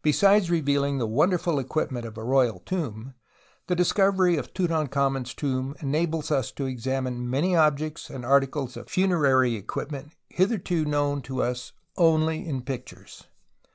Besides 0.00 0.50
revealing 0.50 0.96
the 0.96 1.06
wonderful 1.06 1.58
equipment 1.58 2.06
of 2.06 2.16
a 2.16 2.24
royal 2.24 2.60
tomb 2.60 3.12
the 3.66 3.76
discovery 3.76 4.38
of 4.38 4.54
Tutankhamen's 4.54 5.34
tomb 5.34 5.76
enables 5.80 6.30
us 6.30 6.50
to 6.52 6.64
examine 6.64 7.28
many 7.28 7.54
objects 7.54 8.08
and 8.08 8.24
articles 8.24 8.78
of 8.78 8.88
funerary 8.88 9.56
equipment 9.56 10.14
hitherto 10.30 10.86
known 10.86 11.20
to 11.28 11.42
us 11.42 11.74
only 11.98 12.48
in 12.48 12.62
pictures. 12.62 13.24